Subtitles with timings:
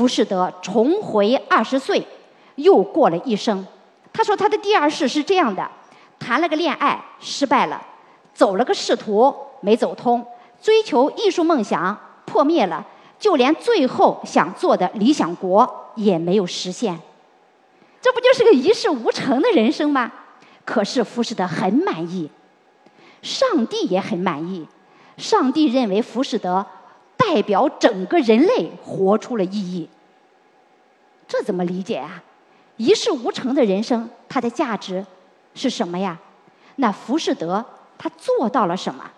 [0.00, 2.02] 浮士德重回二十岁，
[2.54, 3.66] 又过了一生。
[4.14, 5.70] 他说他的第二世是这样的：
[6.18, 7.78] 谈了个恋爱失败了，
[8.32, 9.30] 走了个仕途
[9.60, 10.24] 没走通，
[10.58, 11.94] 追求艺术梦想
[12.24, 12.86] 破灭了，
[13.18, 16.98] 就连最后想做的理想国也没有实现。
[18.00, 20.10] 这不就是个一事无成的人生吗？
[20.64, 22.30] 可是浮士德很满意，
[23.20, 24.66] 上帝也很满意。
[25.18, 26.64] 上帝认为浮士德
[27.18, 29.86] 代表整个人类活出了意义。
[31.30, 32.20] 这怎么理解啊？
[32.76, 35.06] 一事无成的人生，它的价值
[35.54, 36.18] 是什么呀？
[36.74, 37.64] 那浮士德
[37.96, 39.08] 他做到了什么？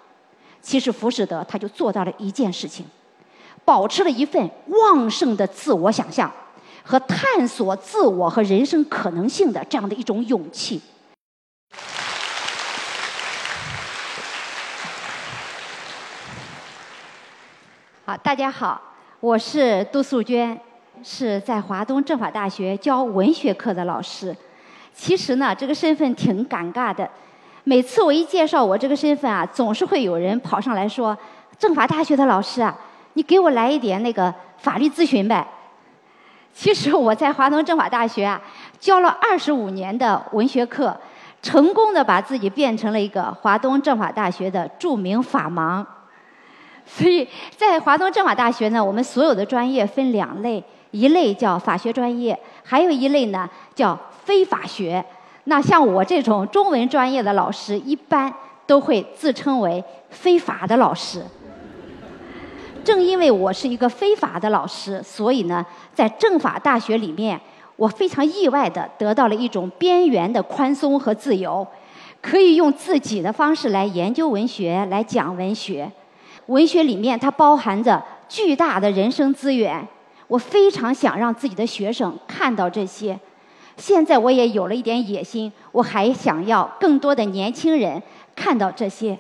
[0.61, 2.85] 其实浮士德他就做到了一件事情，
[3.65, 6.31] 保持了一份旺盛的自我想象
[6.85, 10.83] 和探索自我和人生可能性的这样的一种勇气。
[18.05, 18.83] 好，大家好，
[19.21, 20.61] 我是杜素娟，
[21.03, 24.37] 是在华东政法大学教文学课的老师。
[24.93, 27.09] 其实呢，这个身份挺尴尬的。
[27.65, 31.17] 每次我一介绍我这个身份啊，总是会有人跑上来说
[31.59, 32.77] ：“政法大学的老师啊，
[33.15, 35.47] 你给我来一点那个法律咨询呗。”
[36.53, 38.41] 其实我在华东政法大学啊，
[38.79, 40.95] 教了二十五年的文学课，
[41.41, 45.85] 成功的把自己变成了一个华东政法大学的著名法盲。
[46.85, 47.27] 所以
[47.57, 55.05] 在华东政法大学呢，我们所有的专业分两类，一类叫法学专业，还有一类呢叫非法学。
[55.45, 58.33] 那像我这种中文专业的老师，一般
[58.65, 61.25] 都会自称为非法的老师。
[62.85, 67.41] 正因为我是一个非法的老师，所以呢，在政法大学里面，
[67.77, 71.67] 我非常意外的得到了一种边缘的宽松和自由，
[72.21, 75.91] 可以用自己的方式来研究文学，来讲文学。
[76.47, 79.87] 文学里面它包含着巨大的人生资源，
[80.33, 83.21] 我非常想让自己的学生看到这些。
[83.77, 88.03] 现在我也有了一点野心，我还想要更多的年轻人
[88.35, 89.19] 看到这些。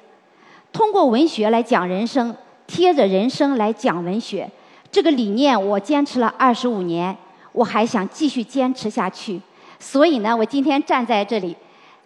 [0.72, 2.34] 通过文学来讲人生，
[2.66, 4.50] 贴着人生来讲文学，
[4.90, 7.14] 这个理念我坚持了二十五年，
[7.52, 9.38] 我还想继续坚持下去。
[9.78, 11.54] 所以呢，我今天站在这里，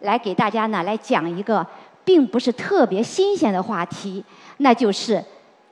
[0.00, 1.64] 来给大家呢来讲一个
[2.04, 4.24] 并不是特别新鲜的话题。
[4.56, 5.24] 那就是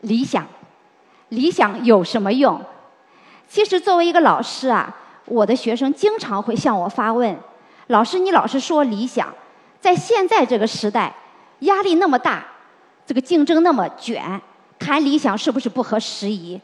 [0.02, 0.46] 理想，
[1.30, 2.60] 理想有什么用？
[3.54, 4.92] 其实作为一个老师啊，
[5.26, 7.38] 我的学生经常会向我发问：
[7.86, 9.32] 老师，你老是说理想，
[9.80, 11.14] 在现在这个时代，
[11.60, 12.44] 压力那么大，
[13.06, 14.40] 这个竞争那么卷，
[14.76, 16.60] 谈理想是不是不合时宜？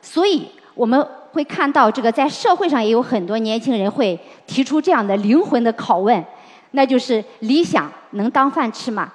[0.00, 6.24] 所以我们会看到，这个在社会上也有很多年轻人会提出这样的灵魂的拷问，
[6.72, 9.12] 那就是理想能当饭吃吗？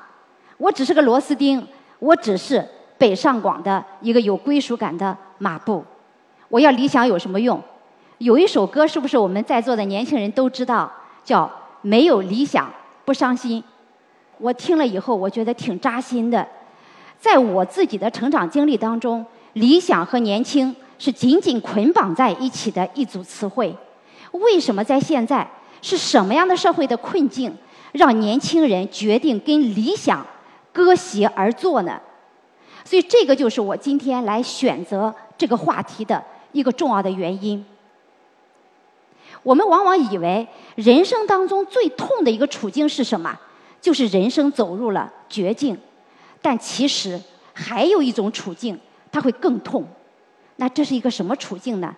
[0.56, 1.68] 我只是个螺丝钉。
[2.00, 2.66] 我只是
[2.98, 5.84] 北上广的一个有归属感的马步，
[6.50, 7.62] 我要理想有什么用？
[8.20, 10.92] 有一首歌，是不是我们在座的年轻人都知道？
[11.24, 11.44] 叫
[11.82, 12.72] 《没有理想
[13.06, 13.62] 不伤心》。
[14.40, 16.48] 我听了以后，我觉得挺扎心的。
[17.20, 23.76] 在我自己的成长经历当中，理想和年轻是紧紧捆绑在一起的一组词汇。
[24.32, 25.48] 为什么在现在，
[25.82, 27.56] 是什么样的社会的困境，
[27.92, 30.26] 让年轻人决定跟理想？
[30.72, 32.00] 割席而坐呢，
[32.84, 37.66] 所以这个就是我今天来选择这个话题的一个重要的原因。
[39.44, 43.38] 我们往往以为人生当中最痛的一个处境是什么？
[43.80, 45.78] 就是人生走入了绝境。
[46.42, 47.20] 但其实
[47.54, 48.80] 还有一种处境，
[49.12, 49.86] 它会更痛。
[50.58, 51.96] 那这是一个什么处境呢？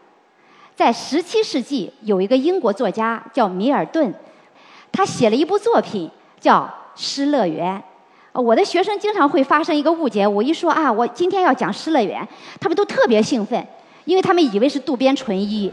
[0.76, 4.14] 在十七世纪，有一个英国作家叫米尔顿，
[4.92, 6.62] 他写了一部作品叫
[6.96, 7.82] 《失乐园》。
[8.42, 12.24] 我的学生经常会发生一个误解，我一说啊，我今天要讲《失乐园》，
[12.62, 13.68] 他们都特别兴奋，
[14.10, 15.72] 因为他们以为是渡边淳一。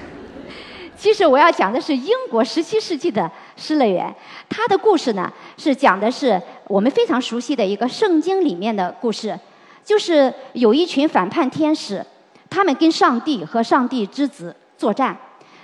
[0.94, 3.22] 其实我要讲的是英国十七世纪的
[3.56, 4.06] 《失乐园》，
[4.46, 9.38] 它的故事呢是讲的是我们非常熟悉的一个圣经里面的故事，
[9.82, 12.04] 就是有一群反叛天使，
[12.50, 15.16] 他们跟上帝和上帝之子作战，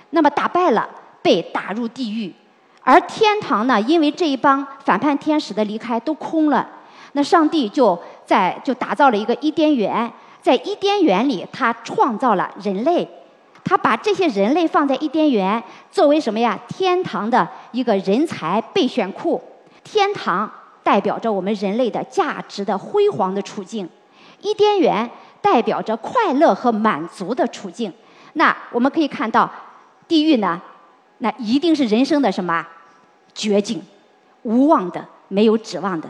[0.09, 0.89] 那么打败了，
[1.21, 2.33] 被打入地狱。
[2.81, 6.67] 而天堂呢，因为这一帮反叛天使的离开都空了，
[7.11, 10.11] 那上帝就在就打造了一个伊甸园，
[10.43, 13.07] 在伊甸园里，他创造了人类，
[13.63, 16.59] 他把这些人类放在伊甸园，作为什么呀？
[16.67, 19.41] 天堂的一个人才备选库。
[19.85, 20.51] 天堂
[20.83, 23.89] 代表着我们人类的价值的辉煌的处境，
[24.41, 25.09] 伊甸园
[25.41, 27.91] 代表着快乐和满足的处境。
[28.33, 29.49] 那我们可以看到，
[30.09, 30.61] 地狱呢？
[31.19, 32.67] 那一定是人生的什么
[33.33, 33.81] 绝境，
[34.41, 36.09] 无望的，没有指望的。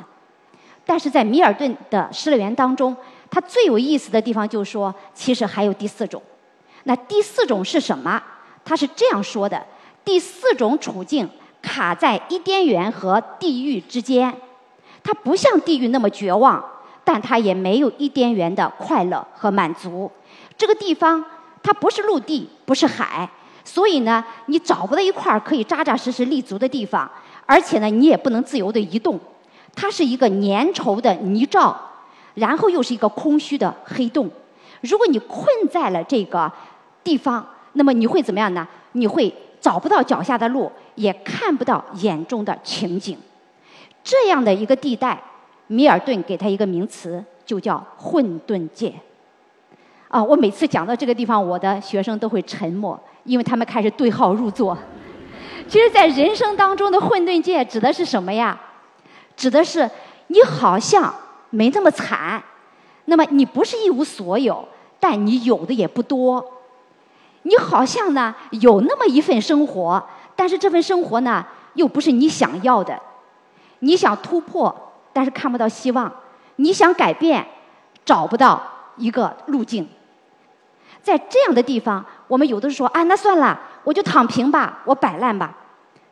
[0.86, 2.96] 但是在米尔顿的《失乐园》当中，
[3.34, 6.22] 它最有意思的地方就是说，其实还有第四种，
[6.84, 8.22] 那第四种是什么？
[8.64, 9.66] 它是这样说的：
[10.06, 11.28] 第四种处境
[11.60, 14.32] 卡在伊甸园和地狱之间，
[15.04, 16.64] 它不像地狱那么绝望，
[17.04, 20.12] 但它也没有伊甸园的快乐和满足。
[20.56, 21.26] 这个地方
[21.64, 23.28] 它不是陆地，不是海，
[23.66, 27.10] 所以呢，你找不到一块可以扎扎实实立足的地方，
[27.48, 29.20] 而且呢，你也不能自由的移动。
[29.74, 31.74] 它是一个粘稠的泥沼，
[32.34, 34.30] 然后又是一个空虚的黑洞。
[34.82, 36.52] 如果你困在了这个
[37.04, 38.68] 地方，那么你会怎么样呢？
[38.94, 43.18] 你会找不到脚下的路，也看不到眼中的情景。
[44.04, 45.22] 这样的一个地带，
[45.68, 48.94] 米尔顿给它一个名词，就叫混沌界。
[50.10, 54.78] 啊，我每次讲到这个地方，我的学生都会沉默，因为他们开始对号入座。
[55.68, 58.60] 其实，在人生当中的混沌界指的是什么呀？
[59.36, 59.90] 指的是
[60.28, 61.12] 你好像
[61.54, 62.42] 没那么惨，
[63.06, 64.68] 那么你不是一无所有，
[65.00, 66.44] 但你有的也不多。
[67.44, 70.04] 你好像呢有那么一份生活，
[70.36, 71.46] 但是这份生活呢
[71.76, 73.00] 又不是你想要的。
[73.80, 74.76] 你想突破，
[75.14, 76.10] 但是看不到希望；
[76.56, 77.46] 你想改变，
[78.04, 78.60] 找不到
[78.98, 79.88] 一个路径。
[81.04, 85.56] 在这样的地方，我们有的说啊，那算了，我就躺平吧，我摆烂吧。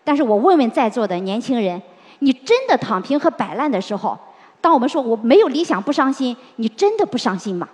[0.04, 1.82] 但是我问问在座的年轻人。
[2.24, 4.16] 你真的躺平和摆烂的时候，
[4.62, 7.68] 当我们说我没有理想不伤心，你真的不伤心吗？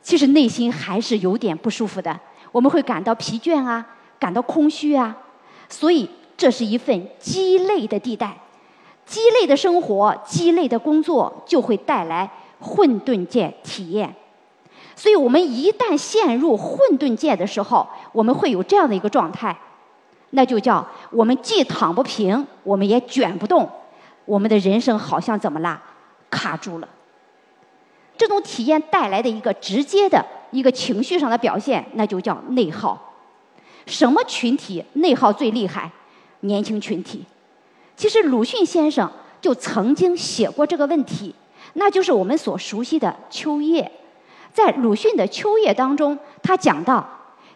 [0.00, 2.18] 其实内心还是有点不舒服的，
[2.52, 3.84] 我们会感到疲倦啊，
[4.18, 5.16] 感到空虚啊。
[5.68, 8.38] 所以这是一份鸡肋的地带，
[9.04, 12.30] 鸡肋的生活、鸡肋的工作就会带来
[12.60, 14.14] 混沌界体验。
[14.94, 19.56] 所以我们一旦陷入混沌界的时候，我们会有这样的一个状态。
[20.30, 23.68] 那就叫我们既躺不平，我们也卷不动，
[24.24, 25.82] 我们的人生好像怎么啦？
[26.30, 26.88] 卡住了。
[28.16, 33.12] 这种体验带来的一个直接的一个情绪上的表现，那就叫内耗。
[33.86, 35.90] 什么群体内耗最厉害？
[36.40, 37.24] 年轻群体。
[37.96, 39.10] 其实鲁迅先生
[39.40, 41.34] 就曾经写过这个问题，
[41.74, 43.82] 那就是我们所熟悉的《秋叶》。
[44.52, 47.06] 在鲁迅的《秋叶》当中，他讲到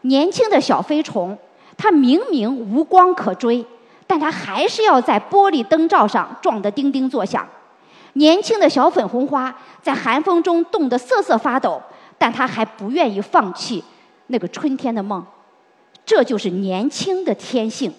[0.03, 1.37] 年轻的小飞虫。
[1.81, 3.65] 它明明无光可追，
[4.09, 7.47] 但它还是要在玻璃灯罩上撞得叮叮作响。
[8.15, 11.81] 年轻的小粉红花在寒风中冻得瑟瑟发抖，
[12.17, 13.85] 但它还不愿意放弃
[14.29, 15.25] 那个春天的梦。
[16.05, 17.93] 这就是年轻的天性。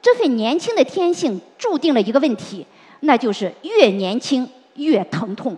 [0.00, 2.64] 这份年轻的天性注定了一个问题，
[3.00, 5.56] 那就是越年轻越疼痛。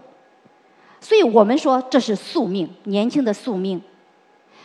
[1.00, 3.80] 所以我们说这是宿命，年轻的宿命。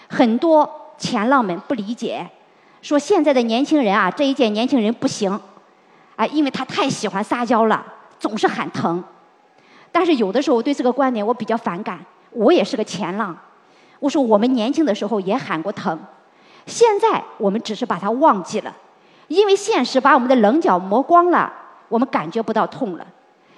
[0.08, 2.26] 很多前浪们不理解。
[2.82, 5.38] 说现在的年轻人啊，这一届年轻人不行，
[6.16, 7.86] 啊，因为他太喜欢撒娇了，
[8.18, 9.04] 总是喊疼。
[9.92, 12.00] 但是有的时候我对这个观点我比较反感，
[12.32, 13.38] 我也是个前浪。
[14.00, 16.00] 我说我们年轻的时候也喊过疼，
[16.66, 18.74] 现在我们只是把它忘记了，
[19.28, 21.52] 因为现实把我们的棱角磨光了，
[21.90, 23.06] 我们感觉不到痛了。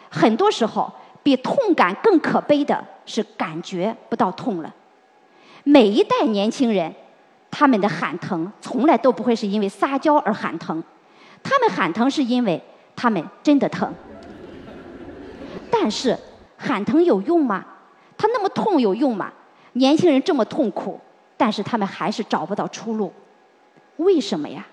[0.10, 0.92] 很多时候
[1.22, 4.74] 比痛感更可悲的是感觉不到痛了。
[5.64, 6.92] 每一代年轻人。
[7.52, 10.82] 他们的喊疼从来都不会是因为撒娇而喊疼，
[11.44, 12.60] 他们喊疼是因为
[12.96, 13.94] 他们真的疼。
[15.70, 16.18] 但是
[16.58, 17.64] 喊疼有用吗？
[18.18, 19.32] 他那么痛有用吗？
[19.74, 21.00] 年轻人这么痛苦，
[21.38, 23.12] 但是他们还是找不到出路，
[23.98, 24.66] 为什么呀？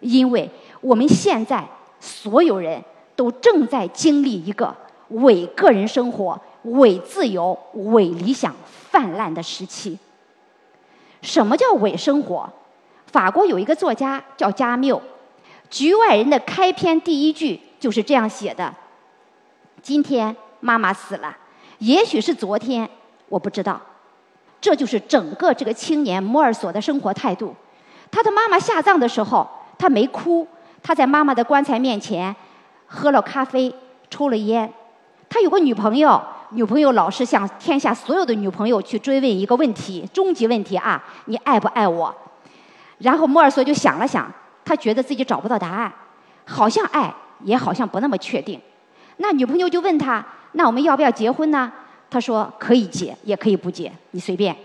[0.00, 1.66] 因为我们现在
[1.98, 2.82] 所有人
[3.14, 4.74] 都正在经历一个
[5.08, 8.54] 伪个人生活、伪自由、伪理想
[8.90, 9.98] 泛滥的时期。
[11.22, 12.48] 什么叫伪生活？
[13.06, 14.96] 法国有一个作家叫加缪，
[15.68, 18.72] 《局外人》的开篇第一句就是这样写的
[19.82, 21.36] ：“今天妈妈死了，
[21.78, 22.88] 也许是昨天，
[23.28, 23.80] 我不知道。”
[24.60, 27.54] 这就是整个这个青年摩尔索的生活态度。
[28.10, 30.46] 他的妈妈下葬的时候，他没哭，
[30.82, 32.34] 他在妈妈的棺材面前
[32.86, 33.74] 喝了咖啡，
[34.08, 34.72] 抽了烟。
[35.28, 36.22] 他有个女朋友。
[36.52, 42.14] 女朋友老是向天下所有的女朋友去追问一个问题，终极问题啊，你爱不爱我？
[42.98, 44.30] 然后莫尔索就想了想，
[44.64, 45.92] 他觉得自己找不到答案，
[46.44, 47.14] 好像爱，
[47.44, 48.60] 也好像不那么确定。
[49.18, 51.70] 那女朋友就问他，那我们要不要结婚呢？
[52.10, 54.56] 他说可以结，也可以不结，你随便。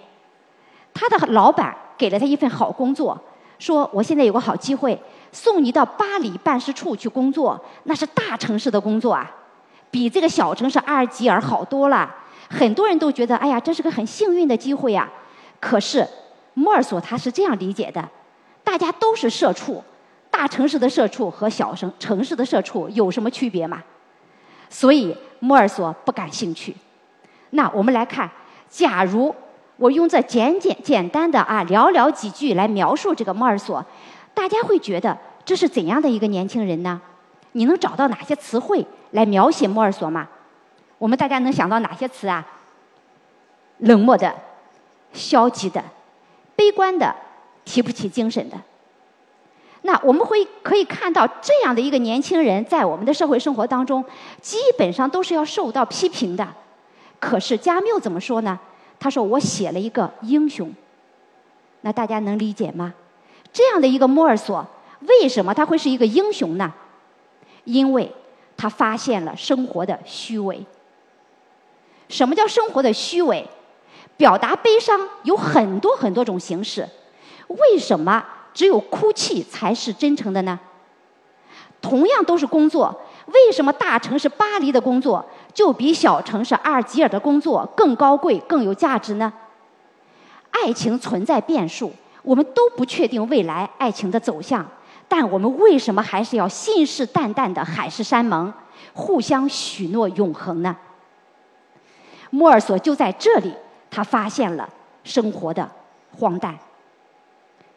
[0.93, 3.15] 他的老板给了他一份好工作，
[3.59, 4.99] 说我现在有个好机会，
[5.31, 9.29] 送你到巴黎办事处去工作，那是大城市的工作啊。
[9.95, 12.13] 比这个小城市阿尔及尔好多了，
[12.49, 15.09] 很多人都觉得，哎呀，这是个很幸运的机会呀。
[15.61, 16.05] 可是，
[16.53, 18.05] 莫尔索他是这样理解的：
[18.61, 19.81] 大家都是社畜，
[20.29, 23.81] 大城市的社畜和小城城市的社畜有什么区别吗？
[24.69, 26.75] 所以，莫尔索不感兴趣。
[27.51, 28.29] 那我们来看，
[28.67, 29.33] 假如
[29.77, 33.81] 我用这简简简单的啊寥寥几句来描述这个莫尔索，
[34.33, 37.01] 大家会觉得这是怎样的一个年轻人呢？
[37.55, 40.27] 你能找到哪些词汇来描写莫尔索吗？
[40.97, 42.45] 我们大家能想到哪些词啊？
[43.77, 44.35] 冷漠的、
[45.13, 45.81] 消极的、
[46.53, 47.15] 悲观的、
[47.63, 48.57] 提不起精神的。
[49.83, 54.03] 那我们会可以看到这样的一个年轻人，在我们的社会生活当中，
[54.41, 56.45] 基本上都是要受到批评的。
[57.21, 58.59] 可是加缪怎么说呢？
[58.99, 60.73] 他说：“我写了一个英雄。”
[61.81, 62.93] 那大家能理解吗？
[63.53, 64.65] 这样的一个莫尔索，
[65.01, 66.73] 为什么他会是一个英雄呢？
[67.65, 68.11] 因为
[68.55, 70.65] 他发现了生活的虚伪。
[72.07, 73.47] 什么叫生活的虚伪？
[74.17, 76.87] 表达悲伤有很多很多种形式，
[77.47, 80.57] 为什么只有哭泣才是真诚的呢？
[81.81, 89.33] 同样都是工作，为什么大城市巴黎的工作就比小城市阿尔及尔的工作更高贵、更有价值呢？
[90.51, 91.91] 爱情存在变数，
[92.23, 94.65] 我们都不确定未来爱情的走向，
[95.07, 98.53] 但我们为什么还是要信誓旦旦的海誓山盟，
[98.93, 100.75] 互相许诺永恒呢？
[102.29, 103.53] 莫尔索就在这里。
[103.91, 104.67] 他发现了
[105.05, 105.71] 生活的
[106.19, 106.53] 荒诞。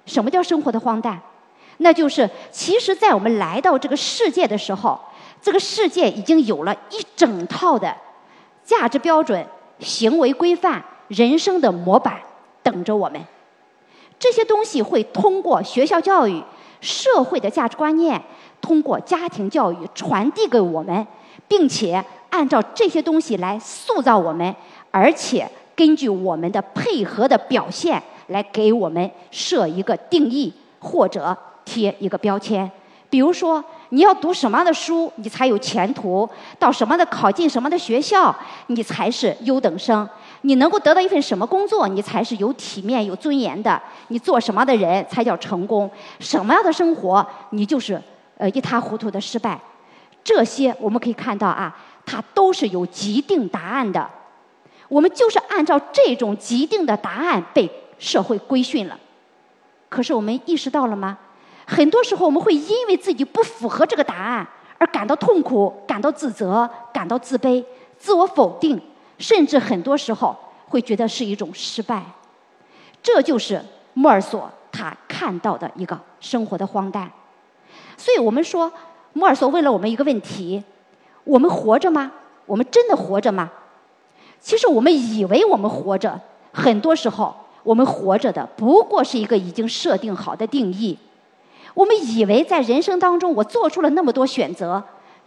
[0.05, 1.17] 什么叫生活的荒诞？
[1.77, 4.99] 那就是其实，在我们来到这个世界的时候，
[5.41, 7.97] 这个世界已经有了一整套的
[8.65, 9.47] 价值标准、
[9.79, 12.19] 行为规范、人生的模板
[12.65, 13.25] 等着我们。
[14.19, 16.43] 这些东西会通过学校教育、
[16.81, 18.21] 社会的价值观念，
[18.61, 21.07] 通过家庭教育传递给我们，
[21.47, 24.55] 并且按照这些东西来塑造我们，
[24.91, 25.49] 而且。
[25.79, 32.69] 根据我们的配合的表现来给我们设一个定义或者贴一个标签，
[33.09, 36.29] 比如说你要读什么样的书，你才有前途；
[36.59, 38.35] 到什么的考进什么的学校，
[38.67, 40.07] 你才是优等生；
[40.43, 45.91] 你能够得到一份什么工作，你才是有体面、有尊严的；你做什么的人才叫成功？
[46.21, 48.01] 什么样的生活，你就是
[48.37, 49.59] 呃一塌糊涂的失败。
[50.23, 54.09] 这些我们可以看到啊，它都是有既定答案的。
[54.89, 58.99] 我们就是按照这种既定的答案被社会规训了，
[59.89, 61.19] 可是我们意识到了吗？
[61.71, 64.49] 很多时候我们会因为自己不符合这个答案
[64.79, 67.63] 而感到痛苦、感到自责、感到自卑、
[67.99, 68.81] 自我否定，
[69.19, 70.35] 甚至很多时候
[70.67, 72.03] 会觉得是一种失败。
[73.03, 77.11] 这就是莫尔索他看到的一个生活的荒诞。
[77.99, 78.73] 所以我们说，
[79.13, 80.65] 莫尔索问了我们一个问题：
[81.25, 82.11] 我们活着吗？
[82.47, 83.51] 我们真的活着吗？
[84.41, 86.19] 其实我们以为我们活着，
[86.51, 90.99] 很多时候我们活着的不过是一个已经设定好的定义。
[91.75, 94.83] 我们以为在人生当中，我做出了那么多选择，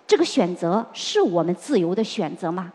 [0.05, 2.71] 这个选择是我们自由的选择吗？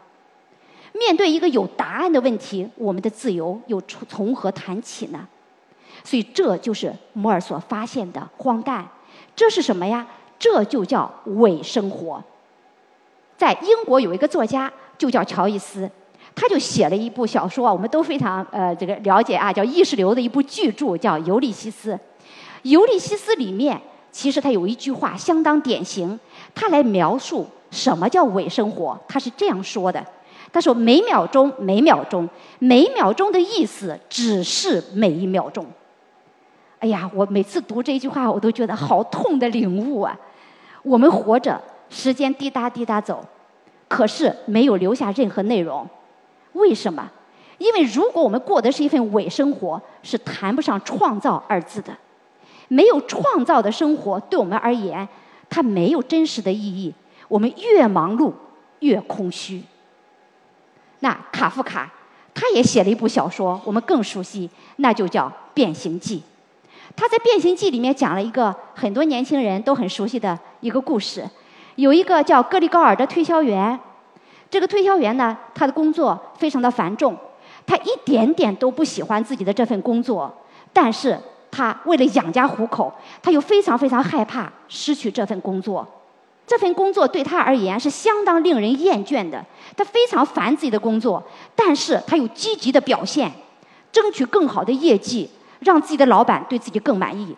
[0.92, 5.26] 面对一个有答案的问题，我们的自由又从从何谈起呢？
[6.02, 8.86] 所以这就是摩尔所发现的荒诞。
[9.34, 10.06] 这是什么呀？
[10.38, 12.22] 这就叫伪生活。
[13.36, 15.90] 在英国有一个作家，就叫乔伊斯。
[16.34, 21.92] 他就写了一部小说，我们都非常呃这个了解啊，叫意识流的一部巨著，叫《尤利西斯》。
[22.68, 23.80] 《尤利西斯》里面
[24.10, 26.18] 其实他有一句话相当典型，
[26.54, 28.98] 他来描述什么叫伪生活。
[29.06, 30.04] 他是这样说的
[30.52, 35.66] ：“他说每秒钟，每秒钟，每秒钟的意思只是每一秒钟。”
[36.80, 40.18] 哎呀，我每次读这句话，我都觉得好痛的领悟啊！
[40.82, 43.24] 我们活着，时间滴答滴答走，
[43.88, 45.88] 可是没有留下任何内容。
[46.52, 47.10] 为什么？
[47.58, 51.96] 因为如果我们过的是一份伪生活，是谈不上创造二字的。
[52.68, 55.06] 没有创造的生活，对我们而言，
[55.48, 56.92] 它没有真实的意义。
[57.28, 58.32] 我们越忙碌，
[58.80, 59.62] 越空虚。
[61.00, 61.92] 那卡夫卡，
[62.34, 66.18] 他也写了一部小说，我们更熟悉，那就叫《变形记》。
[66.94, 71.28] 他在《变形记》里面讲了一个很多年轻人都很熟悉的一个故事，
[71.74, 73.78] 有一个叫格里高尔的推销员。
[74.48, 77.16] 这个推销员呢，他的工作非常的繁重，
[77.66, 80.32] 他一点点都不喜欢自己的这份工作，
[80.72, 81.18] 但是
[81.50, 85.86] 他为了养家糊口，他又非常非常害怕失去这份工作。
[86.46, 89.44] 这份工作对他而言是相当令人厌倦的，
[89.76, 91.22] 他非常烦自己的工作，
[91.56, 93.32] 但是他又积极的表现，
[93.90, 95.28] 争取更好的业绩，
[95.60, 97.36] 让自己的老板对自己更满意。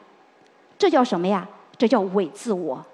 [0.77, 1.49] 这叫什么呀？
[1.79, 2.85] 这叫伪自我。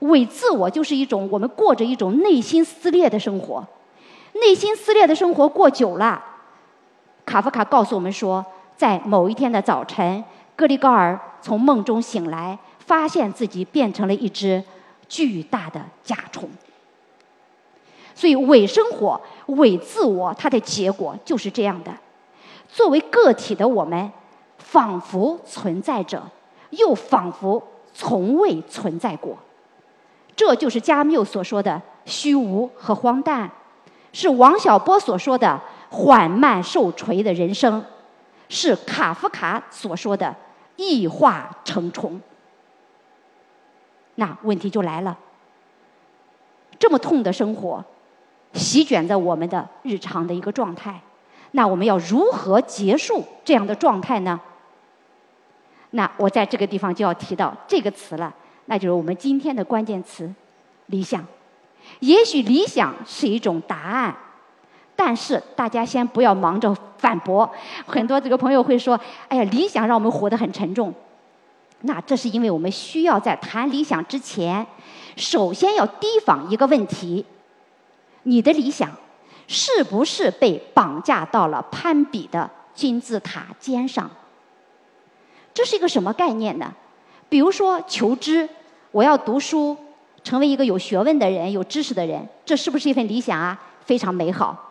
[0.00, 3.66] 伪自我就是一种我们过着一种内心撕裂的生活，
[4.40, 6.24] 内心撕裂的生活过久了，
[7.26, 8.44] 卡夫卡告诉我们说，
[8.76, 10.24] 在某一天的早晨，
[10.58, 14.60] 格里高尔从梦中醒来，发现自己变成了一只
[15.08, 16.50] 巨大的甲虫。
[18.12, 21.92] 所以，伪生活、伪自我，它的结果就是这样的。
[22.68, 24.10] 作为个体的我们，
[24.58, 26.20] 仿佛存在着，
[26.70, 27.62] 又仿佛
[27.94, 29.38] 从未存在过。
[30.34, 33.48] 这就是加缪所说的虚无和荒诞，
[34.12, 37.84] 是王小波所说的缓慢受锤的人生，
[38.48, 40.34] 是卡夫卡所说的
[40.78, 42.18] 异化成虫。
[44.14, 45.18] 那问题就来了，
[46.78, 47.84] 这么痛的生活，
[48.52, 51.00] 席卷在我们的日常的一个状态，
[51.50, 54.40] 那我们要如何结束这样的状态呢？
[55.90, 58.34] 那我在这个地方就要提到这个词了，
[58.66, 60.32] 那就是我们今天的关键词——
[60.86, 61.24] 理想。
[62.00, 64.16] 也许理想是一种答案，
[65.00, 67.48] 但是大家先不要忙着反驳。
[67.86, 70.92] 很多这个朋友会说：“哎呀，理想让我们活得很沉重。”
[71.82, 74.66] 那这是因为我们需要在谈理想之前，
[75.14, 77.24] 首先要提防一个问题：
[78.24, 78.90] 你的理想
[79.46, 84.10] 是不是被绑架到了攀比的金字塔尖上？
[85.54, 86.74] 这是一个什么概念呢？
[87.28, 88.48] 比如说求知，
[88.90, 89.76] 我要读书，
[90.24, 93.56] 成为一个有学问的人、有知识的人，这是不是一份理想啊？
[93.84, 94.64] 非常美好。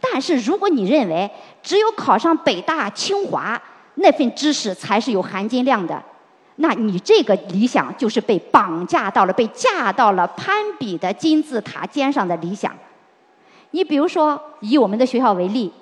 [0.00, 1.30] 但是如果你认为
[1.62, 3.60] 只有考上北大、清华，
[3.96, 6.02] 那份知识才是有含金量的。
[6.56, 12.72] 那你这个理想就是被绑架到了、被架到了攀比的金字塔尖上的理想。
[13.70, 15.72] 你比如说，以我们的学校为例，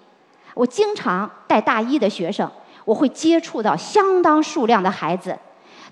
[0.55, 2.49] 我经常带大一的学生，
[2.85, 5.37] 我会接触到相当数量的孩子，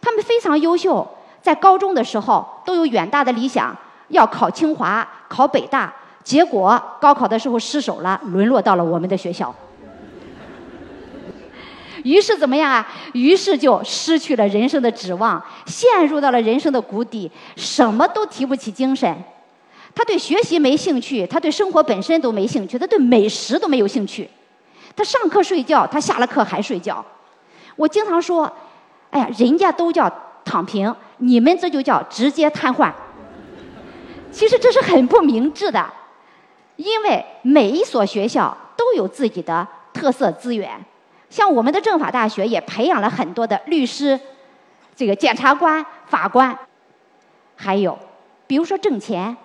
[0.00, 1.06] 他们非常优秀，
[1.40, 3.76] 在高中的时候都有远大的理想，
[4.08, 5.92] 要考清华、考北大，
[6.26, 9.54] 结果高考的时候失手了，沦落到了我们的学校。
[12.02, 12.84] 于是怎么样啊？
[13.12, 19.16] 于是就失去了人生的指望，陷入到了人生的谷底，什么都提不起精神。
[19.94, 24.28] 他对学习没兴趣，他对生活本身都没兴趣，他对美食都没有兴趣。
[24.96, 27.04] 他上课睡觉，他下了课还睡觉。
[27.76, 28.52] 我经常说
[29.10, 30.12] ：“哎呀，人家都叫
[30.44, 32.92] 躺平，你们这就叫直接瘫痪。”
[34.32, 35.86] 其实这是很不明智的，
[36.76, 40.84] 因为每一所学校都有自己的特色资源。
[41.28, 44.18] 像我们的政法大学也培养了很多的律师、
[44.94, 46.56] 这个检察官、法官，
[47.56, 47.98] 还有，
[48.46, 49.36] 比如说挣钱，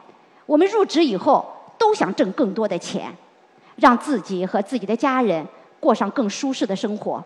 [0.45, 1.43] 我们入职以后
[1.77, 3.15] 都想挣更多的钱，
[3.77, 5.45] 让自己和自己的家人
[5.79, 7.23] 过上更舒适的生活，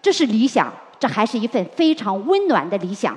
[0.00, 3.16] 这是理想，这还是一份非常温暖的理想。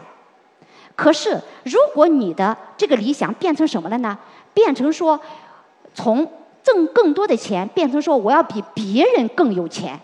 [0.96, 4.18] 可是，如果你的这个理想变成什么了呢？
[4.54, 5.20] 变成说，
[5.98, 6.32] 从
[6.62, 10.00] 挣更多的钱变成说我要比别人更有钱。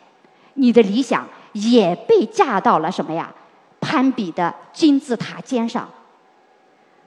[0.56, 3.32] 你的理想也被架到了什么呀？
[3.80, 5.88] 攀比的金字塔尖上。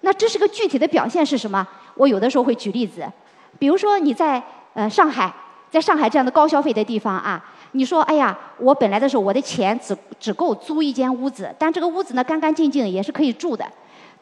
[0.03, 1.66] 那这是个具体的表现是什么？
[1.96, 3.05] 我有的时候会举例子，
[3.59, 4.40] 比如说你在
[4.75, 5.35] 呃上海，
[5.68, 13.66] 在上海这样的高消费的地方啊，你说哎呀，我本来的时候我的钱只只够租一间屋子，但这个屋子呢干干净净也是可以住的，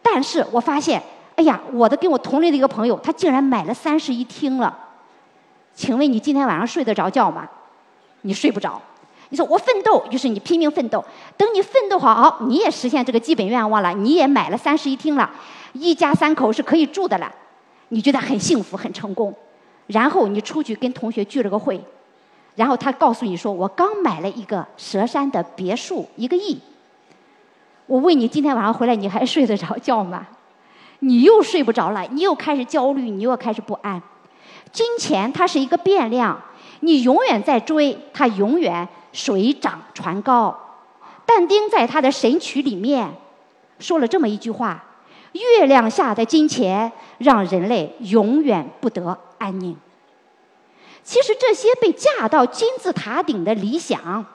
[0.00, 1.02] 但是我发现，
[1.36, 4.76] 哎呀，我的跟我同龄的一个朋友，他竟然买了三室一厅了。
[5.74, 7.48] 请问你今天晚上睡得着觉吗？
[8.22, 8.80] 你睡不着。
[9.30, 11.04] 你说我奋斗，就是你拼命奋斗。
[11.36, 15.28] 等你奋斗好，你也实现这个基本愿望了，你也买了三室一厅了，
[15.72, 17.32] 一家三口是可以住的了，
[17.88, 19.34] 你觉得很幸福、很成功。
[19.88, 21.82] 然后你出去跟同学聚了个会，
[22.54, 26.60] 然后他告诉你说：“我刚买了一个佘山的别墅，一个亿。”
[27.86, 30.26] 我问你，今天晚上回来你还睡得着觉吗？
[31.00, 34.02] 你又睡不着了，你又开始焦虑，你又开始不安。
[34.72, 36.40] 金钱它是一个变量，
[36.80, 38.88] 你永远在追，它永远。
[39.14, 40.58] 水涨船高，
[41.24, 43.14] 但丁在他的《神曲》里面
[43.78, 44.84] 说了这么一句话
[45.30, 49.76] ：“月亮下的金钱让人类永远不得安宁。”
[51.04, 54.26] 其实这些被架到金字塔顶的理想，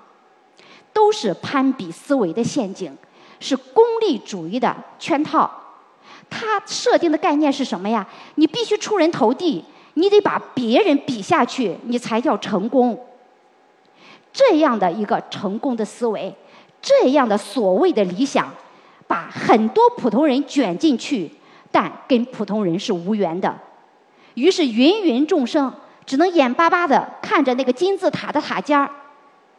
[0.93, 2.97] 都是攀比思维的陷阱，
[3.41, 5.51] 是功利主义的圈套。
[6.29, 8.07] 它设定的概念是什么呀？
[8.35, 9.63] 你必须出人头地，
[9.95, 12.97] 你得把别人比下去，你才叫成功。
[14.31, 16.33] 这样的一个成功的思维，
[16.81, 18.49] 这样的所谓的理想，
[19.07, 21.31] 把很多普通人卷进去，
[21.71, 23.57] 但跟普通人是无缘的。
[24.35, 25.73] 于是芸芸众生
[26.05, 28.89] 只能眼巴巴的看着那个金字塔的塔尖儿，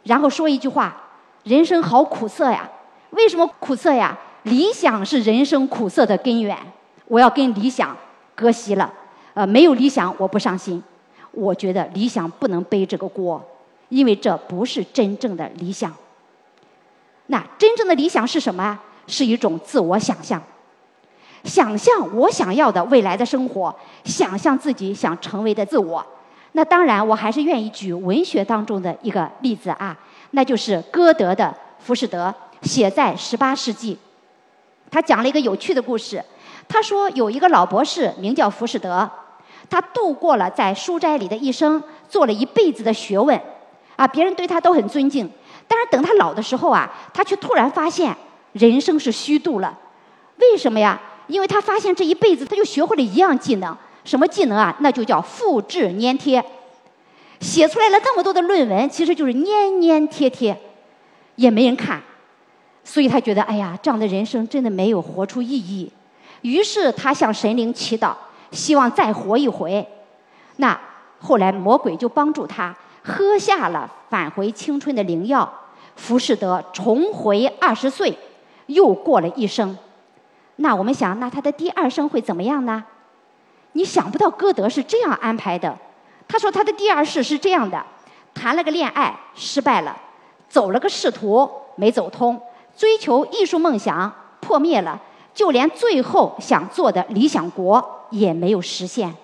[0.03, 0.95] 然后说一句话
[1.43, 2.67] ：“人生好苦涩呀！”
[3.11, 4.17] 为什么苦涩呀？
[4.43, 6.57] 理想是人生苦涩的根源。
[7.07, 7.95] 我要跟理想
[8.35, 8.91] 割席了。
[9.33, 10.81] 呃，没有理想我不伤心。
[11.31, 13.43] 我觉得理想不能背这个锅。
[13.89, 15.93] 因为这不是真正的理想。
[17.27, 18.79] 那真正的理想是什么？
[19.07, 20.41] 是一种自我想象，
[21.43, 23.75] 想象我想要的未来的生活，
[24.05, 26.05] 想象自己想成为的自我。
[26.53, 29.97] 那当然，我还是愿意举文学当中的一个例子啊，
[30.31, 31.45] 那就是歌德的
[31.83, 32.33] 《浮士德》，
[32.67, 33.97] 写在十八世纪。
[34.91, 36.23] 他讲了一个有趣的故事。
[36.67, 39.09] 他说有一个老博士名叫浮士德，
[39.69, 43.41] 他度过了在书斋里的一生，做了一辈子的学问，
[43.95, 45.29] 啊，别人对他都很尊敬。
[45.67, 48.15] 但是等他老的时候啊，他却突然发现
[48.51, 49.77] 人生是虚度了。
[50.37, 50.99] 为什么呀？
[51.27, 54.75] 因为他发现这一辈子他就学会了一样技能，什么技能啊？
[54.79, 56.43] 那就叫复制粘贴。
[57.39, 60.57] 写出来了那么多的论文，其实就是粘粘贴贴，
[61.35, 62.01] 也没人看。
[62.83, 65.91] 所以他觉得，哎呀，这样的人生真的没有活出意义。
[66.41, 68.13] 于是他向神灵祈祷，
[68.51, 69.87] 希望再活一回。
[70.57, 70.79] 那
[71.19, 75.51] 后来魔鬼就帮助他喝下了返回青春的灵药，
[75.95, 78.17] 浮士德重回二十岁，
[78.65, 79.77] 又过了一生。
[80.57, 82.83] 那我们想，那他的第二生会怎么样呢？
[83.73, 85.77] 你想不到歌德是这样安排的。
[86.27, 87.85] 他说他的第二世是这样的：
[88.33, 89.95] 谈了个恋爱失败了，
[90.49, 92.41] 走了个仕途没走通，
[92.75, 95.01] 追求艺术梦想破灭了。
[95.33, 99.15] 就连最后想做的理想国也没有实现。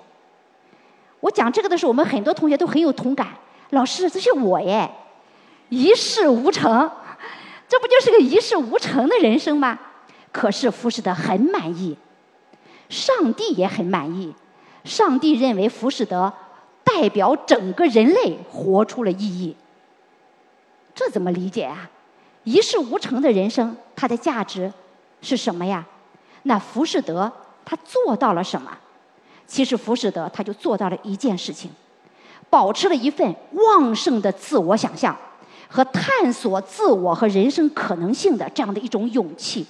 [1.20, 3.28] 我讲这个的时候，我们很多同学都很有同感。
[3.72, 4.90] 老师，这是我耶，
[5.68, 6.90] 一事无成，
[7.68, 9.78] 这不就是个一事无成的人生吗？
[10.32, 11.98] 可是浮士德很满意，
[12.88, 14.34] 上帝也很满意。
[14.86, 16.32] 上帝认为浮士德
[16.86, 19.58] 代表整个人类活出了意义。
[20.96, 21.90] 这怎么理解啊？
[22.48, 24.72] 一事无成的人生，它的价值
[25.22, 25.86] 是什么呀？
[26.44, 27.30] 那浮士德
[27.66, 28.72] 他做到了什么？
[29.46, 31.70] 其实浮士德他就做到了一件事情，
[32.50, 35.14] 保持了一份旺盛的自我想象
[35.68, 39.68] 和探索自我和人生可能性的这样的一种勇气。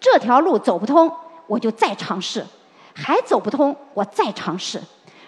[0.00, 1.14] 这条路走不通，
[1.46, 2.40] 我就再尝试；
[2.94, 4.80] 还走不通，我再尝试。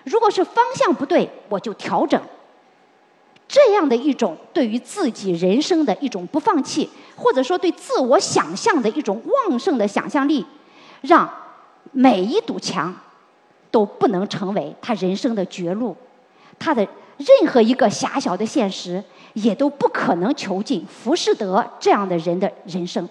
[0.04, 2.18] 如果是方向不对，我就调整。
[3.52, 10.42] 这样的一种对于自己人生的一种不放弃，或者说对自我想象的一种旺盛的想象力。
[11.02, 11.28] 让
[11.90, 12.94] 每一堵墙
[13.70, 15.94] 都不能成为他人生的绝路，
[16.58, 16.82] 他的
[17.18, 23.06] 任何一个狭小的现实也都不可能囚禁浮士德这样的人的人生。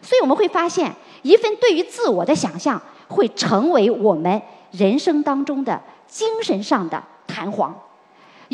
[0.00, 0.90] 所以我们会发现，
[1.20, 4.40] 一份对于自我的想象会成为我们
[4.70, 7.78] 人生当中的精神上的弹簧。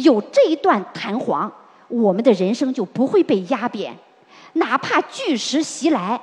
[0.02, 1.50] 有这一段弹簧，
[1.88, 3.94] 我们的人生就不会被压扁，
[4.54, 6.20] 哪怕巨石袭来。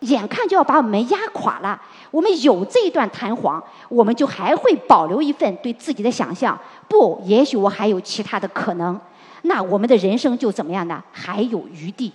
[0.00, 6.58] 眼看就要把我们压垮了，我们有这一段弹簧，我们就还会保留一份对自己的想象。
[6.88, 9.00] 不，也许我还有其他的可能。
[9.42, 11.02] 那我们的人生就怎么样呢？
[11.10, 12.12] 还有余地。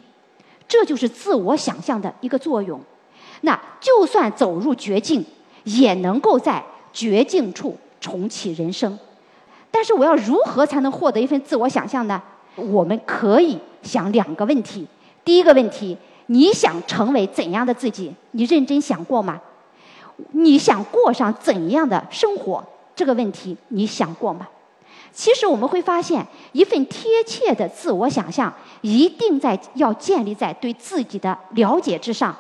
[0.68, 2.80] 这就是自我想象的一个作用。
[3.42, 5.26] 那就算走入绝境，
[5.64, 9.00] 也能够在绝境处重启人生。
[9.72, 12.22] 但是我要如何才能获得一份自我想象呢？
[12.56, 14.88] 我们可以想两个问题。
[15.24, 15.98] 第一个问题。
[16.32, 18.14] 你想成为怎样的自己？
[18.34, 19.42] 你认真想过吗？
[20.34, 22.64] 你想过上怎样的生活？
[22.96, 24.48] 这个问题你想过吗？
[25.12, 32.36] 其实我们会发现，一份贴切的自我想象，一定在要建立在对自己的了解之上。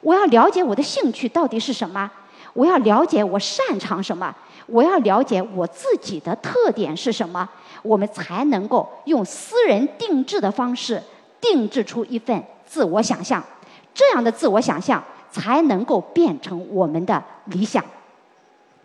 [0.00, 2.10] 我要了解我的兴趣到底是什么？
[2.54, 4.34] 我要了解我擅长什么？
[4.66, 7.48] 我要了解我自己的特点是什么？
[7.82, 11.02] 我们才能够用私人定制的方式，
[11.40, 12.42] 定制出一份。
[12.66, 13.44] 自我想象，
[13.92, 17.84] 这样的自我想象才能够变成我们的理想。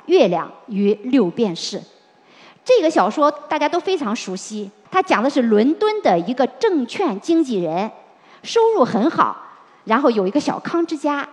[0.05, 1.81] 月亮与六便士，
[2.65, 4.69] 这个小说大家都非常熟悉。
[4.91, 7.89] 它讲的是伦敦的一个证券经纪人，
[8.43, 9.37] 收入很好，
[9.85, 11.27] 然后有一个小康之家。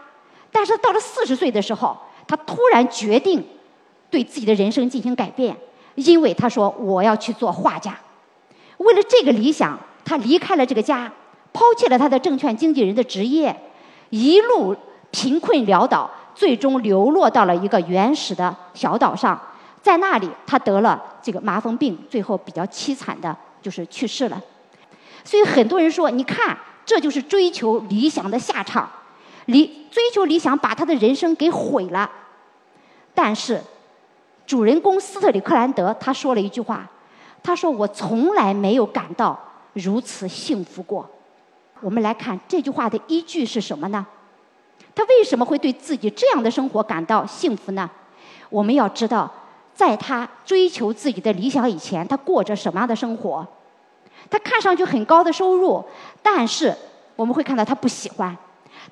[0.52, 3.44] 但是到了四十岁的时候，他突然决定
[4.10, 5.56] 对自己的人生进行改变，
[5.94, 7.98] 因为他说我要去做画家。
[8.78, 11.12] 为了这个理想，他离开了这个家。
[11.52, 13.58] 抛弃了他的证券经纪人的职业，
[14.10, 14.76] 一路
[15.10, 19.40] 贫困潦倒，最终流落到了一个原始的小岛上，
[19.80, 24.38] 在那里他得了这个麻风病，最后比较凄惨的就是去世了。
[25.24, 28.86] 所以很多人说，你看，这就是追求理想的下场，
[29.46, 32.10] 理追求理想把他的人生给毁了。
[33.14, 33.58] 但是，
[34.46, 36.88] 主人公斯特里克兰德他说了一句话，
[37.42, 39.38] 他说：“我从来没有感到
[39.72, 41.08] 如此幸福过。”
[41.82, 44.06] 我们来看这句话的依据是什么呢？
[44.94, 47.90] 他为什么会对自己这样的生活感到幸福呢？
[48.48, 49.30] 我们要知道，
[49.74, 53.46] 在他追求自己的理想以前，他过着什么样的生活？
[54.30, 55.84] 他看上去很高的收入，
[56.22, 56.74] 但是
[57.14, 58.34] 我们会看到他不喜欢，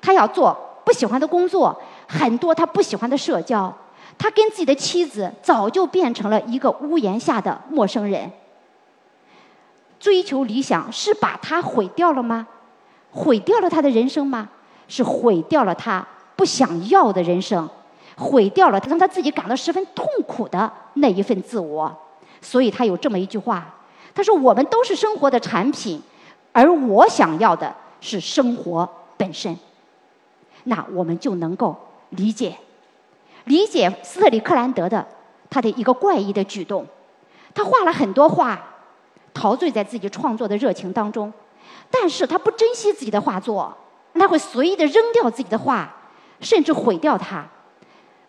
[0.01, 1.75] 他要做不喜欢的工作，
[2.07, 3.73] 很多他不喜欢的社交，
[4.17, 8.31] 他跟自己的妻子早就变成了一个屋檐下的陌生人。
[9.99, 12.47] 追求理想是把他毁掉了吗？
[13.11, 14.49] 毁掉了他的人生吗？
[14.87, 17.67] 是毁掉了他不想要的人生，
[18.15, 21.95] 毁掉了让他自己感到十分痛苦的那一份自我。
[22.41, 23.73] 所以他有这么一句话
[24.13, 25.99] ：“他说我们都是生活的产品，
[26.51, 29.57] 而我想要的是生活本身。”
[30.65, 31.75] 那我们就能够
[32.09, 32.55] 理解，
[33.45, 35.05] 理解斯特里克兰德的
[35.49, 36.85] 他的一个怪异的举动。
[37.53, 38.61] 他画了很多画。
[39.37, 41.29] 陶醉在自己创作的热情当中，
[41.91, 43.75] 但是他不珍惜自己的画作，
[44.13, 45.93] 他会随意的扔掉自己的画，
[46.39, 47.45] 甚至毁掉它。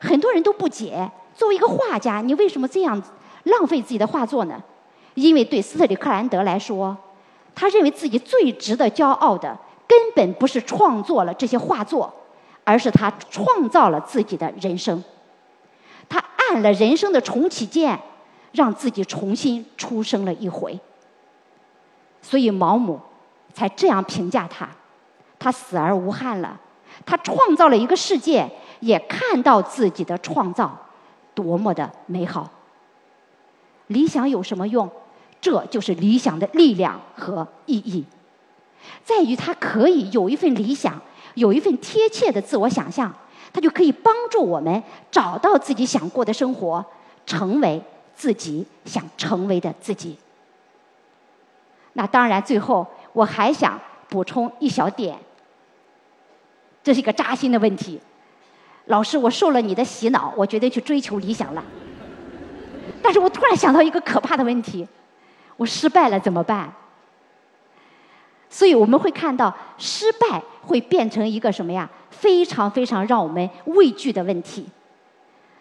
[0.00, 3.00] 很多人都不解，作为一个画家，你为什么这样
[3.44, 4.60] 浪费自己的画作呢？
[5.14, 6.96] 因为对斯特里克兰德来说，
[7.54, 12.12] 他认为自己最值得骄傲的，根本不是创作了这些画作，
[12.66, 15.02] 而是他创造了自己的人生。
[16.08, 17.96] 他按了人生的重启键，
[18.50, 20.76] 让自己重新出生了一回。
[22.20, 23.00] 所以毛姆
[23.54, 24.68] 才这样评价他：
[25.38, 26.58] 他死而无憾了，
[27.04, 28.50] 他创造了一个世界，
[28.80, 30.76] 也看到自己的创造
[31.34, 32.50] 多么的美好。
[33.86, 34.90] 理想有什么用？
[35.40, 38.04] 这就是理想的力量和意义，
[39.04, 41.00] 在于他可以有一份理想，
[41.36, 43.14] 有一份贴切的自我想象，
[43.52, 46.84] 他就可以帮助我们找到自己想过的生活，
[47.24, 47.80] 成为
[48.14, 50.18] 自己想成为的自己。
[51.92, 55.18] 那当然，最后我还想补充一小点，
[56.82, 58.00] 这是一个扎心的问题。
[58.86, 61.62] 老师，我受了你的洗脑，我决定去追求理想了。
[63.02, 64.86] 但是我突然想到一个可怕的问题：
[65.56, 66.72] 我失败了怎么办？
[68.56, 71.86] 所以我们会看到，失败会变成一个什么呀？
[72.08, 74.66] 非常非常让我们畏惧的问题。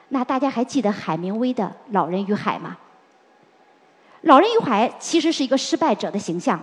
[0.08, 2.78] 那大家还记得海明威的《老人与海》吗？
[4.22, 6.58] 老人与海其实是一个失败者的形象。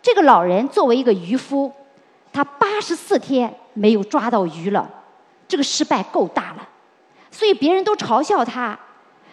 [0.00, 1.72] 这个老人作为一个渔夫，
[2.32, 4.88] 他八十四天没有抓到鱼了，
[5.48, 6.68] 这个失败够大了，
[7.32, 8.78] 所以别人都嘲笑他。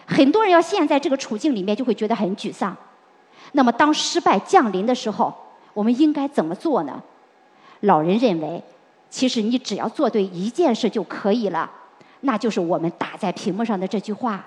[0.06, 2.76] 很多人要陷在这个处境里面，就会觉得很沮丧。
[3.52, 5.32] 那么，当失败降临的时候，
[5.74, 7.02] 我们应该怎么做呢？
[7.80, 8.62] 老人认为，
[9.08, 11.70] 其实你只要做对一件事就可以了，
[12.20, 14.44] 那就是我们打在屏幕上的这句话。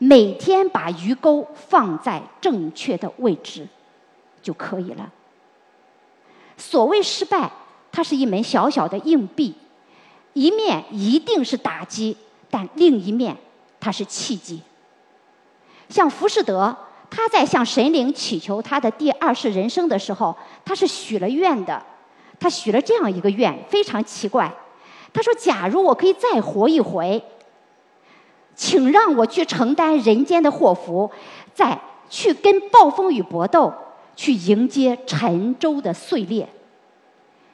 [0.00, 3.66] 每天把鱼钩放在正确的位置
[4.40, 5.10] 就可以了。
[6.56, 7.50] 所谓失败，
[7.90, 9.54] 它是一枚小小的硬币，
[10.34, 12.16] 一面一定是打击，
[12.48, 13.36] 但另一面
[13.80, 14.60] 它是契机。
[15.88, 16.76] 像浮士德，
[17.10, 21.82] 他在向神灵祈求他的第二世人生的时候，他是许了愿的。
[22.40, 24.52] 他许了这样一个愿，非常奇怪。
[25.12, 27.22] 他说：“假如我可以再活一回。”
[28.54, 31.10] 请让我去承担人间的祸福，
[31.54, 33.72] 再去跟暴风雨搏斗，
[34.14, 36.48] 去迎接沉舟的碎裂。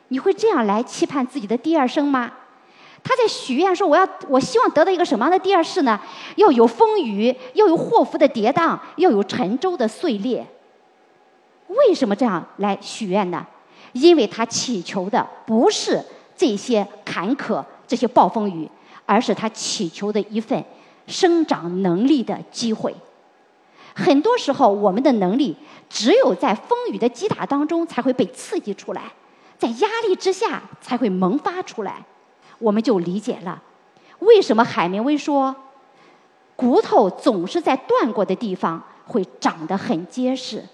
[0.09, 2.33] 你会这样来期盼自己的第二生吗？
[3.05, 6.01] 他在许愿说：“我要，我希望得到一个什么样的第二世呢？
[6.37, 10.45] 要有风雨，要有祸福的跌宕，要有沉舟的碎裂。”
[11.69, 13.47] 为什么这样来许愿呢？
[13.93, 16.03] 因为他祈求的不是
[16.37, 18.69] 这些坎坷、这些暴风雨，
[19.07, 20.65] 而是他祈求的一份。
[21.07, 22.95] 生长能力的机会，
[23.95, 25.55] 很多时候我们的能力
[25.91, 29.13] 只有在风雨的击打当中才会被刺激出来，
[29.59, 32.03] 在压力之下才会萌发出来，
[32.59, 33.63] 我们就理解了
[34.21, 35.55] 为什么海明威说，
[36.57, 40.65] 骨头总是在断过的地方会长得很结实。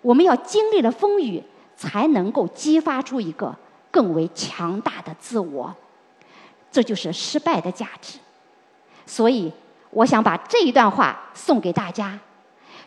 [0.00, 1.42] 我们要经历了风雨，
[1.76, 3.54] 才能够激发出一个
[3.90, 5.72] 更为强大的自我，
[6.72, 8.18] 这就是失败的价值。
[9.06, 9.52] 所以，
[9.90, 12.18] 我想把这一段话送给大家：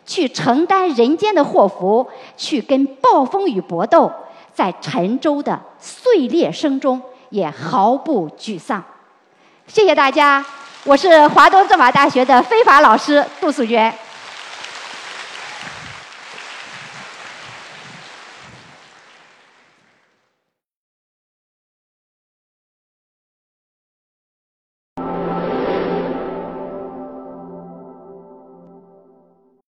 [0.04, 4.12] 去承担人间的祸福，去跟暴风雨搏斗，
[4.52, 7.00] 在沉舟的碎裂声中
[7.36, 8.82] 也毫不沮丧。
[9.66, 10.42] 谢谢大家，
[10.84, 13.92] 我是华东政法大学的非法老师杜素娟。